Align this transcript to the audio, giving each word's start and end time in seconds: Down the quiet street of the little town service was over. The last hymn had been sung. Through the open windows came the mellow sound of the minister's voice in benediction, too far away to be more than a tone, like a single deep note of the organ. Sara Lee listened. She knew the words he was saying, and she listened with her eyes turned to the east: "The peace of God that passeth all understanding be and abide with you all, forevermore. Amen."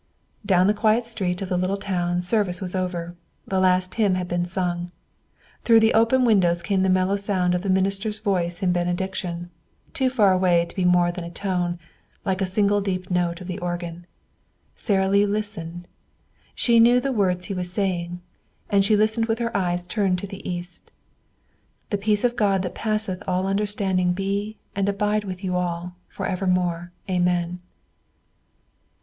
Down 0.43 0.65
the 0.65 0.73
quiet 0.73 1.05
street 1.05 1.43
of 1.43 1.49
the 1.49 1.57
little 1.59 1.77
town 1.77 2.23
service 2.23 2.59
was 2.59 2.73
over. 2.73 3.15
The 3.47 3.59
last 3.59 3.93
hymn 3.93 4.15
had 4.15 4.27
been 4.27 4.45
sung. 4.47 4.89
Through 5.63 5.79
the 5.79 5.93
open 5.93 6.25
windows 6.25 6.63
came 6.63 6.81
the 6.81 6.89
mellow 6.89 7.15
sound 7.15 7.53
of 7.53 7.61
the 7.61 7.69
minister's 7.69 8.17
voice 8.17 8.63
in 8.63 8.71
benediction, 8.71 9.51
too 9.93 10.09
far 10.09 10.33
away 10.33 10.65
to 10.65 10.75
be 10.75 10.85
more 10.85 11.11
than 11.11 11.23
a 11.23 11.29
tone, 11.29 11.77
like 12.25 12.41
a 12.41 12.47
single 12.47 12.81
deep 12.81 13.11
note 13.11 13.41
of 13.41 13.47
the 13.47 13.59
organ. 13.59 14.07
Sara 14.75 15.07
Lee 15.07 15.27
listened. 15.27 15.87
She 16.55 16.79
knew 16.79 16.99
the 16.99 17.11
words 17.11 17.45
he 17.45 17.53
was 17.53 17.71
saying, 17.71 18.21
and 18.71 18.83
she 18.83 18.97
listened 18.97 19.27
with 19.27 19.37
her 19.37 19.55
eyes 19.55 19.85
turned 19.85 20.17
to 20.17 20.25
the 20.25 20.49
east: 20.49 20.89
"The 21.91 21.99
peace 21.99 22.23
of 22.23 22.35
God 22.35 22.63
that 22.63 22.73
passeth 22.73 23.21
all 23.27 23.45
understanding 23.45 24.13
be 24.13 24.57
and 24.75 24.89
abide 24.89 25.25
with 25.25 25.43
you 25.43 25.55
all, 25.55 25.93
forevermore. 26.07 26.91
Amen." 27.07 27.59